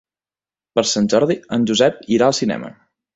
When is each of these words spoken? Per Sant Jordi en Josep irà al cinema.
Per 0.79 0.83
Sant 0.91 1.09
Jordi 1.13 1.37
en 1.57 1.67
Josep 1.73 1.99
irà 2.17 2.31
al 2.31 2.37
cinema. 2.39 2.73